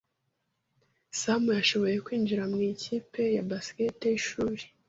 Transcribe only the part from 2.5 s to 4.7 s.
mu ikipe ya basketball yishuri.)